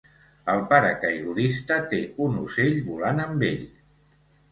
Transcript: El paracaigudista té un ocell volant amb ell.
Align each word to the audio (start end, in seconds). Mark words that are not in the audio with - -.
El 0.51 0.61
paracaigudista 0.69 1.77
té 1.91 1.99
un 2.29 2.39
ocell 2.45 2.79
volant 2.87 3.21
amb 3.27 3.47
ell. 3.51 3.63